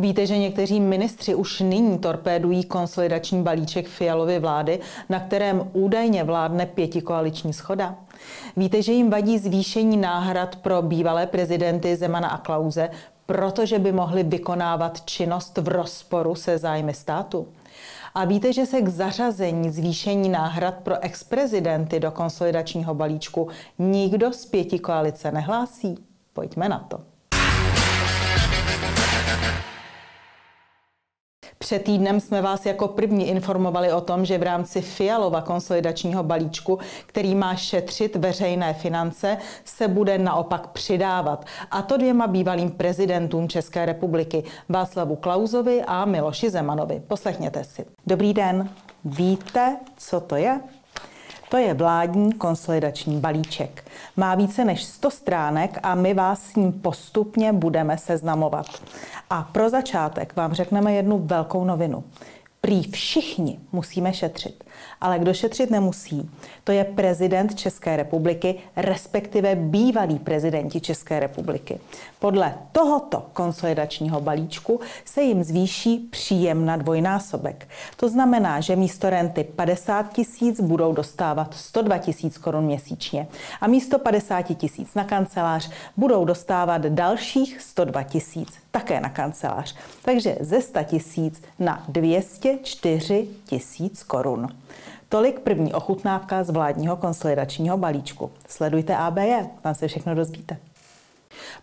Víte, 0.00 0.26
že 0.26 0.38
někteří 0.38 0.80
ministři 0.80 1.34
už 1.34 1.60
nyní 1.60 1.98
torpédují 1.98 2.64
konsolidační 2.64 3.42
balíček 3.42 3.88
Fialovy 3.88 4.38
vlády, 4.38 4.80
na 5.08 5.20
kterém 5.20 5.70
údajně 5.72 6.24
vládne 6.24 6.66
pětikoaliční 6.66 7.52
schoda? 7.52 7.96
Víte, 8.56 8.82
že 8.82 8.92
jim 8.92 9.10
vadí 9.10 9.38
zvýšení 9.38 9.96
náhrad 9.96 10.56
pro 10.56 10.82
bývalé 10.82 11.26
prezidenty 11.26 11.96
Zemana 11.96 12.28
a 12.28 12.38
Klauze, 12.38 12.90
protože 13.26 13.78
by 13.78 13.92
mohli 13.92 14.22
vykonávat 14.22 15.04
činnost 15.04 15.58
v 15.58 15.68
rozporu 15.68 16.34
se 16.34 16.58
zájmy 16.58 16.94
státu? 16.94 17.48
A 18.14 18.24
víte, 18.24 18.52
že 18.52 18.66
se 18.66 18.80
k 18.80 18.88
zařazení 18.88 19.70
zvýšení 19.70 20.28
náhrad 20.28 20.74
pro 20.74 21.04
exprezidenty 21.04 22.00
do 22.00 22.10
konsolidačního 22.10 22.94
balíčku 22.94 23.48
nikdo 23.78 24.32
z 24.32 24.46
pěti 24.46 24.78
koalice 24.78 25.32
nehlásí? 25.32 25.98
Pojďme 26.32 26.68
na 26.68 26.78
to. 26.78 27.00
Před 31.64 31.84
týdnem 31.84 32.20
jsme 32.20 32.42
vás 32.42 32.66
jako 32.66 32.88
první 32.88 33.28
informovali 33.28 33.92
o 33.92 34.00
tom, 34.00 34.24
že 34.24 34.38
v 34.38 34.42
rámci 34.42 34.80
Fialova 34.80 35.40
konsolidačního 35.40 36.22
balíčku, 36.22 36.78
který 37.06 37.34
má 37.34 37.54
šetřit 37.54 38.16
veřejné 38.16 38.74
finance, 38.74 39.38
se 39.64 39.88
bude 39.88 40.18
naopak 40.18 40.66
přidávat. 40.66 41.44
A 41.70 41.82
to 41.82 41.96
dvěma 41.96 42.26
bývalým 42.26 42.70
prezidentům 42.70 43.48
České 43.48 43.86
republiky, 43.86 44.44
Václavu 44.68 45.16
Klauzovi 45.16 45.82
a 45.86 46.04
Miloši 46.04 46.50
Zemanovi. 46.50 47.02
Poslechněte 47.08 47.64
si. 47.64 47.86
Dobrý 48.06 48.34
den. 48.34 48.68
Víte, 49.04 49.76
co 49.96 50.20
to 50.20 50.36
je? 50.36 50.60
To 51.50 51.56
je 51.56 51.74
vládní 51.74 52.32
konsolidační 52.32 53.20
balíček. 53.20 53.84
Má 54.16 54.34
více 54.34 54.64
než 54.64 54.84
100 54.84 55.10
stránek 55.10 55.78
a 55.82 55.94
my 55.94 56.14
vás 56.14 56.42
s 56.42 56.56
ním 56.56 56.72
postupně 56.72 57.52
budeme 57.52 57.98
seznamovat. 57.98 58.66
A 59.30 59.42
pro 59.42 59.70
začátek 59.70 60.36
vám 60.36 60.52
řekneme 60.52 60.92
jednu 60.92 61.18
velkou 61.18 61.64
novinu. 61.64 62.04
Prý 62.60 62.82
všichni 62.82 63.58
musíme 63.72 64.12
šetřit. 64.12 64.64
Ale 65.00 65.18
kdo 65.18 65.34
šetřit 65.34 65.70
nemusí, 65.70 66.30
to 66.64 66.72
je 66.72 66.84
prezident 66.84 67.54
České 67.54 67.96
republiky, 67.96 68.54
respektive 68.76 69.54
bývalí 69.54 70.18
prezidenti 70.18 70.80
České 70.80 71.20
republiky. 71.20 71.80
Podle 72.18 72.54
tohoto 72.72 73.26
konsolidačního 73.32 74.20
balíčku 74.20 74.80
se 75.04 75.22
jim 75.22 75.44
zvýší 75.44 75.98
příjem 75.98 76.66
na 76.66 76.76
dvojnásobek. 76.76 77.68
To 77.96 78.08
znamená, 78.08 78.60
že 78.60 78.76
místo 78.76 79.10
renty 79.10 79.44
50 79.44 80.12
tisíc 80.12 80.60
budou 80.60 80.92
dostávat 80.92 81.54
102 81.54 81.98
tisíc 81.98 82.38
korun 82.38 82.64
měsíčně 82.64 83.26
a 83.60 83.66
místo 83.66 83.98
50 83.98 84.42
tisíc 84.42 84.94
na 84.94 85.04
kancelář 85.04 85.70
budou 85.96 86.24
dostávat 86.24 86.82
dalších 86.82 87.60
102 87.60 88.02
tisíc 88.02 88.60
také 88.70 89.00
na 89.00 89.08
kancelář. 89.08 89.76
Takže 90.02 90.36
ze 90.40 90.62
100 90.62 90.84
tisíc 90.84 91.42
na 91.58 91.84
204 91.88 93.28
tisíc 93.44 94.02
korun. 94.02 94.48
Tolik 95.12 95.40
první 95.40 95.74
ochutnávka 95.74 96.44
z 96.44 96.50
vládního 96.50 96.96
konsolidačního 96.96 97.76
balíčku. 97.78 98.30
Sledujte 98.48 98.96
ABE, 98.96 99.46
tam 99.62 99.74
se 99.74 99.88
všechno 99.88 100.14
dozvíte. 100.14 100.56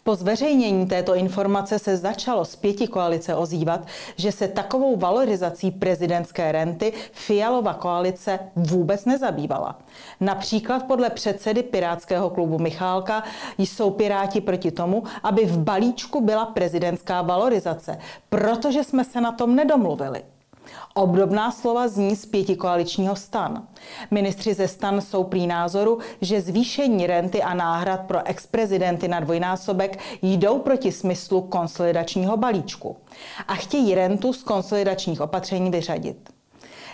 Po 0.04 0.16
zveřejnění 0.16 0.88
této 0.88 1.16
informace 1.16 1.80
se 1.80 1.98
začalo 1.98 2.46
z 2.46 2.56
pěti 2.56 2.88
koalice 2.88 3.36
ozývat, 3.36 3.88
že 4.16 4.32
se 4.32 4.48
takovou 4.48 4.98
valorizací 4.98 5.72
prezidentské 5.72 6.52
renty 6.52 6.94
Fialova 7.12 7.74
koalice 7.74 8.40
vůbec 8.56 9.06
nezabývala. 9.06 9.80
Například 10.20 10.84
podle 10.84 11.10
předsedy 11.10 11.64
Pirátského 11.64 12.30
klubu 12.30 12.60
Michálka 12.60 13.24
jsou 13.58 13.92
Piráti 13.92 14.42
proti 14.42 14.72
tomu, 14.72 15.04
aby 15.24 15.46
v 15.46 15.58
balíčku 15.58 16.22
byla 16.22 16.46
prezidentská 16.46 17.22
valorizace, 17.22 18.00
protože 18.30 18.84
jsme 18.84 19.04
se 19.04 19.22
na 19.22 19.32
tom 19.32 19.56
nedomluvili. 19.56 20.24
Obdobná 20.94 21.52
slova 21.52 21.88
zní 21.88 22.16
z 22.16 22.26
pěti 22.26 22.56
koaličního 22.56 23.16
stan. 23.16 23.68
Ministři 24.12 24.54
ze 24.54 24.68
stan 24.68 25.02
jsou 25.02 25.24
prý 25.24 25.48
názoru, 25.48 26.00
že 26.22 26.42
zvýšení 26.42 27.08
renty 27.08 27.44
a 27.44 27.54
náhrad 27.54 28.02
pro 28.02 28.28
exprezidenty 28.28 29.08
na 29.08 29.20
dvojnásobek 29.20 30.00
jdou 30.22 30.60
proti 30.60 30.92
smyslu 30.92 31.42
konsolidačního 31.42 32.38
balíčku 32.38 32.98
a 33.48 33.56
chtějí 33.56 33.96
rentu 33.96 34.34
z 34.34 34.44
konsolidačních 34.44 35.22
opatření 35.22 35.72
vyřadit. 35.72 36.30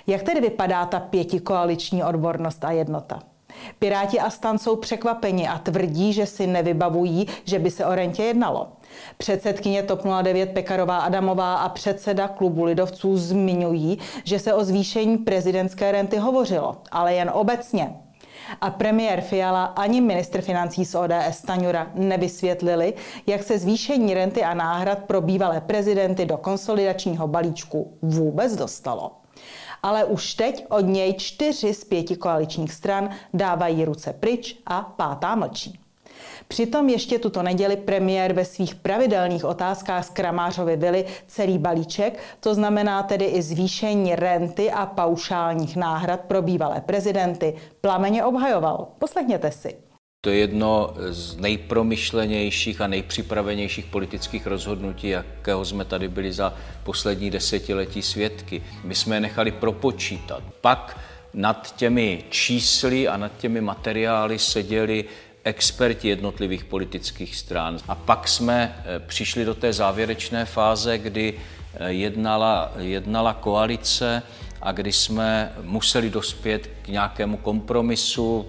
Jak 0.08 0.24
tedy 0.24 0.42
vypadá 0.42 0.86
ta 0.86 1.00
pětikoaliční 1.00 2.04
odbornost 2.04 2.64
a 2.64 2.72
jednota? 2.72 3.33
Piráti 3.80 4.20
a 4.20 4.30
stan 4.30 4.58
jsou 4.58 4.76
překvapeni 4.76 5.48
a 5.48 5.58
tvrdí, 5.58 6.14
že 6.14 6.26
si 6.26 6.48
nevybavují, 6.48 7.28
že 7.46 7.60
by 7.60 7.72
se 7.72 7.86
o 7.86 7.96
rentě 7.96 8.24
jednalo. 8.24 8.68
Předsedkyně 9.18 9.84
TOP 9.84 10.02
09 10.22 10.50
Pekarová 10.50 10.98
Adamová 10.98 11.56
a 11.56 11.70
předseda 11.70 12.28
klubu 12.28 12.64
lidovců 12.64 13.18
zmiňují, 13.18 13.98
že 14.24 14.40
se 14.40 14.54
o 14.54 14.64
zvýšení 14.64 15.18
prezidentské 15.18 15.92
renty 15.92 16.18
hovořilo, 16.18 16.78
ale 16.92 17.14
jen 17.14 17.32
obecně. 17.34 17.96
A 18.62 18.70
premiér 18.70 19.22
Fiala 19.22 19.66
ani 19.66 20.02
ministr 20.02 20.42
financí 20.42 20.86
z 20.86 20.96
ODS 20.96 21.32
Staňura 21.32 21.92
nevysvětlili, 21.94 22.94
jak 23.28 23.44
se 23.44 23.60
zvýšení 23.60 24.14
renty 24.14 24.44
a 24.44 24.54
náhrad 24.54 25.00
pro 25.00 25.22
bývalé 25.22 25.62
prezidenty 25.62 26.26
do 26.26 26.38
konsolidačního 26.38 27.28
balíčku 27.28 27.98
vůbec 28.02 28.56
dostalo 28.56 29.12
ale 29.84 30.06
už 30.06 30.34
teď 30.34 30.66
od 30.70 30.82
něj 30.82 31.14
čtyři 31.14 31.74
z 31.74 31.84
pěti 31.84 32.16
koaličních 32.16 32.74
stran 32.74 33.10
dávají 33.34 33.86
ruce 33.86 34.14
pryč 34.14 34.56
a 34.66 34.82
pátá 34.82 35.36
mlčí. 35.36 35.80
Přitom 36.48 36.90
ještě 36.90 37.20
tuto 37.20 37.44
neděli 37.44 37.78
premiér 37.78 38.34
ve 38.34 38.46
svých 38.46 38.76
pravidelných 38.76 39.46
otázkách 39.46 40.06
z 40.06 40.10
Kramářovy 40.10 40.76
vily 40.76 41.06
celý 41.28 41.58
balíček, 41.58 42.20
to 42.40 42.56
znamená 42.56 43.04
tedy 43.04 43.26
i 43.26 43.42
zvýšení 43.42 44.16
renty 44.16 44.72
a 44.72 44.86
paušálních 44.86 45.76
náhrad 45.76 46.20
pro 46.20 46.42
bývalé 46.42 46.82
prezidenty, 46.82 47.56
plameně 47.82 48.24
obhajoval. 48.24 48.88
Poslechněte 49.00 49.52
si. 49.52 49.93
To 50.24 50.30
je 50.30 50.38
jedno 50.38 50.94
z 51.10 51.36
nejpromyšlenějších 51.36 52.82
a 52.82 52.88
nejpřipravenějších 52.88 53.86
politických 53.86 54.48
rozhodnutí, 54.48 55.08
jakého 55.08 55.66
jsme 55.66 55.86
tady 55.86 56.08
byli 56.08 56.34
za 56.34 56.54
poslední 56.84 57.32
desetiletí 57.32 58.02
svědky. 58.02 58.64
My 58.84 58.96
jsme 58.96 59.16
je 59.16 59.20
nechali 59.20 59.52
propočítat. 59.52 60.44
Pak 60.62 61.00
nad 61.34 61.76
těmi 61.76 62.24
čísly 62.30 63.08
a 63.08 63.18
nad 63.18 63.38
těmi 63.38 63.62
materiály 63.62 64.40
seděli 64.40 65.06
experti 65.44 66.08
jednotlivých 66.08 66.66
politických 66.66 67.36
stran. 67.36 67.78
A 67.88 67.96
pak 67.96 68.28
jsme 68.28 68.76
eh, 68.86 69.00
přišli 69.00 69.46
do 69.46 69.56
té 69.56 69.74
závěrečné 69.74 70.46
fáze, 70.46 70.98
kdy 70.98 71.34
eh, 71.74 71.92
jednala, 71.92 72.72
jednala 72.78 73.34
koalice 73.34 74.24
a 74.62 74.72
kdy 74.72 74.92
jsme 74.92 75.54
museli 75.62 76.10
dospět 76.10 76.70
k 76.82 76.88
nějakému 76.88 77.38
kompromisu, 77.38 78.48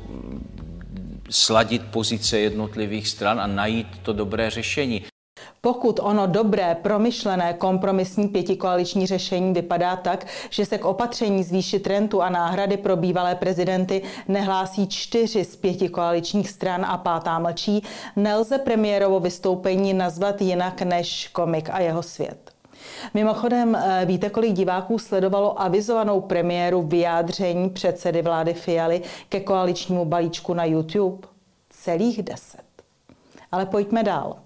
sladit 1.30 1.82
pozice 1.90 2.38
jednotlivých 2.38 3.08
stran 3.08 3.40
a 3.40 3.46
najít 3.46 3.86
to 4.02 4.12
dobré 4.12 4.50
řešení. 4.50 5.04
Pokud 5.60 6.00
ono 6.02 6.26
dobré, 6.26 6.76
promyšlené, 6.82 7.52
kompromisní 7.52 8.28
pětikoaliční 8.28 9.06
řešení 9.06 9.52
vypadá 9.52 9.96
tak, 9.96 10.26
že 10.50 10.66
se 10.66 10.78
k 10.78 10.84
opatření 10.84 11.42
zvýšit 11.44 11.86
rentu 11.86 12.22
a 12.22 12.28
náhrady 12.28 12.76
pro 12.76 12.96
bývalé 12.96 13.34
prezidenty 13.34 14.02
nehlásí 14.28 14.88
čtyři 14.88 15.44
z 15.44 15.56
pěti 15.56 15.88
koaličních 15.88 16.50
stran 16.50 16.84
a 16.84 16.98
pátá 16.98 17.38
mlčí, 17.38 17.82
nelze 18.16 18.58
premiérovo 18.58 19.20
vystoupení 19.20 19.94
nazvat 19.94 20.40
jinak 20.40 20.82
než 20.82 21.28
komik 21.28 21.68
a 21.72 21.80
jeho 21.80 22.02
svět. 22.02 22.53
Mimochodem, 23.14 23.74
eh, 23.74 24.02
víte, 24.06 24.30
kolik 24.30 24.52
diváků 24.52 24.98
sledovalo 24.98 25.60
avizovanou 25.62 26.20
premiéru 26.20 26.82
vyjádření 26.82 27.70
předsedy 27.70 28.22
vlády 28.22 28.54
Fialy 28.54 29.02
ke 29.28 29.40
koaličnímu 29.40 30.04
balíčku 30.04 30.54
na 30.54 30.64
YouTube? 30.64 31.28
Celých 31.70 32.22
deset. 32.22 32.64
Ale 33.52 33.66
pojďme 33.66 34.02
dál. 34.02 34.36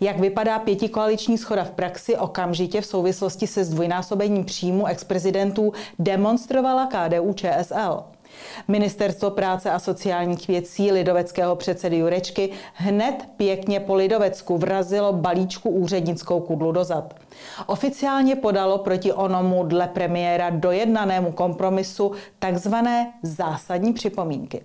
Jak 0.00 0.18
vypadá 0.18 0.58
pětikoaliční 0.58 1.38
schoda 1.38 1.64
v 1.64 1.70
praxi 1.70 2.16
okamžitě 2.16 2.80
v 2.80 2.86
souvislosti 2.86 3.46
se 3.46 3.64
zdvojnásobením 3.64 4.44
příjmu 4.44 4.86
ex-prezidentů 4.86 5.72
demonstrovala 5.98 6.86
KDU 6.86 7.32
ČSL. 7.32 8.04
Ministerstvo 8.68 9.30
práce 9.30 9.70
a 9.70 9.78
sociálních 9.78 10.48
věcí 10.48 10.92
lidoveckého 10.92 11.56
předsedy 11.56 11.96
Jurečky 11.96 12.50
hned 12.74 13.14
pěkně 13.36 13.80
po 13.80 13.94
Lidovecku 13.94 14.58
vrazilo 14.58 15.12
balíčku 15.12 15.70
úřednickou 15.70 16.40
kudlu 16.40 16.72
dozad. 16.72 17.14
Oficiálně 17.66 18.36
podalo 18.36 18.78
proti 18.78 19.12
onomu 19.12 19.64
dle 19.64 19.88
premiéra 19.88 20.50
dojednanému 20.50 21.32
kompromisu 21.32 22.12
takzvané 22.38 23.12
zásadní 23.22 23.92
připomínky. 23.92 24.62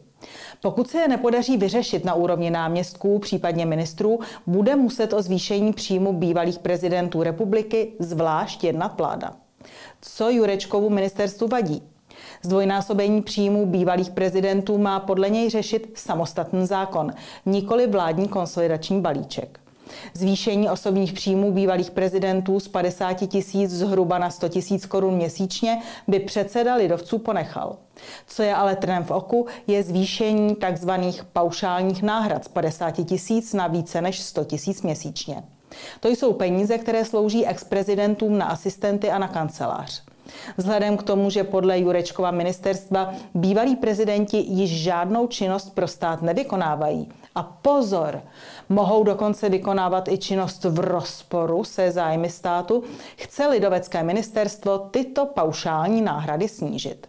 Pokud 0.62 0.90
se 0.90 0.98
je 0.98 1.08
nepodaří 1.08 1.58
vyřešit 1.58 2.06
na 2.06 2.14
úrovni 2.14 2.50
náměstků, 2.50 3.20
případně 3.20 3.66
ministrů, 3.66 4.20
bude 4.48 4.76
muset 4.76 5.14
o 5.14 5.22
zvýšení 5.22 5.74
příjmu 5.74 6.14
bývalých 6.14 6.60
prezidentů 6.60 7.24
republiky 7.24 7.92
zvlášť 8.00 8.64
jednat 8.64 8.98
vláda. 8.98 9.36
Co 10.02 10.30
Jurečkovu 10.30 10.90
ministerstvu 10.90 11.48
vadí? 11.48 11.84
Zdvojnásobení 12.42 13.22
příjmů 13.22 13.66
bývalých 13.66 14.10
prezidentů 14.10 14.78
má 14.78 15.00
podle 15.00 15.30
něj 15.30 15.50
řešit 15.50 15.92
samostatný 15.96 16.68
zákon, 16.68 17.14
nikoli 17.46 17.88
vládní 17.88 18.28
konsolidační 18.28 19.02
balíček. 19.02 19.60
Zvýšení 20.14 20.70
osobních 20.70 21.14
příjmů 21.14 21.52
bývalých 21.52 21.92
prezidentů 21.92 22.60
z 22.60 22.68
50 22.68 23.14
tisíc 23.14 23.72
zhruba 23.72 24.18
na 24.18 24.30
100 24.30 24.50
tisíc 24.50 24.86
korun 24.86 25.16
měsíčně 25.16 25.82
by 26.08 26.20
předseda 26.20 26.76
lidovců 26.76 27.18
ponechal. 27.18 27.76
Co 28.28 28.44
je 28.44 28.56
ale 28.56 28.76
trnem 28.76 29.04
v 29.04 29.12
oku, 29.12 29.46
je 29.68 29.84
zvýšení 29.84 30.56
tzv. 30.56 30.92
paušálních 31.34 32.04
náhrad 32.04 32.46
z 32.46 32.48
50 32.48 32.92
tisíc 32.92 33.54
na 33.54 33.68
více 33.68 34.02
než 34.02 34.20
100 34.20 34.44
tisíc 34.44 34.82
měsíčně. 34.82 35.44
To 36.00 36.08
jsou 36.08 36.34
peníze, 36.34 36.78
které 36.78 37.06
slouží 37.06 37.46
ex-prezidentům 37.46 38.38
na 38.38 38.46
asistenty 38.46 39.12
a 39.12 39.18
na 39.18 39.28
kancelář. 39.28 40.07
Vzhledem 40.58 40.98
k 40.98 41.04
tomu, 41.04 41.30
že 41.30 41.44
podle 41.44 41.80
Jurečkova 41.80 42.32
ministerstva 42.32 43.14
bývalí 43.34 43.76
prezidenti 43.76 44.38
již 44.38 44.70
žádnou 44.72 45.28
činnost 45.28 45.76
pro 45.76 45.88
stát 45.88 46.22
nevykonávají. 46.22 47.10
A 47.36 47.44
pozor, 47.44 48.22
mohou 48.70 49.04
dokonce 49.04 49.50
vykonávat 49.50 50.08
i 50.08 50.18
činnost 50.18 50.64
v 50.64 50.80
rozporu 50.80 51.64
se 51.64 51.92
zájmy 51.92 52.30
státu, 52.30 52.84
chce 53.18 53.48
lidovecké 53.48 54.04
ministerstvo 54.04 54.78
tyto 54.78 55.26
paušální 55.26 56.02
náhrady 56.02 56.48
snížit. 56.48 57.08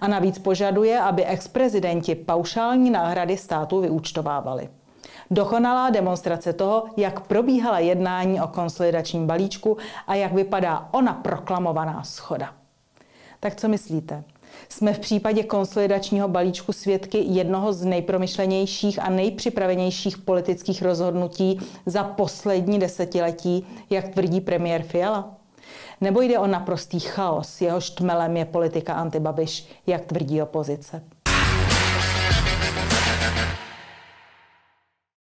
A 0.00 0.08
navíc 0.08 0.38
požaduje, 0.38 1.00
aby 1.00 1.24
ex-prezidenti 1.24 2.14
paušální 2.14 2.90
náhrady 2.90 3.36
státu 3.36 3.80
vyúčtovávali. 3.80 4.68
Dokonalá 5.30 5.90
demonstrace 5.90 6.52
toho, 6.52 6.84
jak 6.96 7.20
probíhala 7.20 7.78
jednání 7.78 8.40
o 8.40 8.48
konsolidačním 8.48 9.26
balíčku 9.26 9.76
a 10.06 10.14
jak 10.14 10.32
vypadá 10.32 10.88
ona 10.90 11.12
proklamovaná 11.12 12.04
schoda. 12.04 12.54
Tak 13.40 13.56
co 13.56 13.68
myslíte? 13.68 14.24
Jsme 14.68 14.92
v 14.92 14.98
případě 14.98 15.42
konsolidačního 15.42 16.28
balíčku 16.28 16.72
svědky 16.72 17.18
jednoho 17.18 17.72
z 17.72 17.84
nejpromyšlenějších 17.84 19.02
a 19.02 19.10
nejpřipravenějších 19.10 20.18
politických 20.18 20.82
rozhodnutí 20.82 21.60
za 21.86 22.04
poslední 22.04 22.78
desetiletí, 22.78 23.66
jak 23.90 24.08
tvrdí 24.08 24.40
premiér 24.40 24.82
Fiala? 24.82 25.34
Nebo 26.00 26.20
jde 26.20 26.38
o 26.38 26.46
naprostý 26.46 27.00
chaos, 27.00 27.60
jehož 27.60 27.90
tmelem 27.90 28.36
je 28.36 28.44
politika 28.44 28.94
antibabiš, 28.94 29.68
jak 29.86 30.04
tvrdí 30.04 30.42
opozice? 30.42 31.02